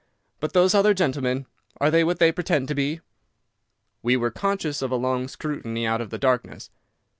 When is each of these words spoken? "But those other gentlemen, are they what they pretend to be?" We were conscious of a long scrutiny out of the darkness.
"But 0.39 0.53
those 0.53 0.73
other 0.73 0.95
gentlemen, 0.95 1.45
are 1.79 1.91
they 1.91 2.03
what 2.03 2.17
they 2.17 2.31
pretend 2.31 2.67
to 2.69 2.73
be?" 2.73 3.01
We 4.01 4.17
were 4.17 4.31
conscious 4.31 4.81
of 4.81 4.89
a 4.89 4.95
long 4.95 5.27
scrutiny 5.27 5.85
out 5.85 6.01
of 6.01 6.09
the 6.09 6.17
darkness. 6.17 6.71